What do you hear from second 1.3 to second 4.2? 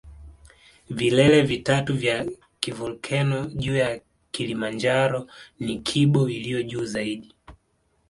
vitatu vya kivolkeno juu ya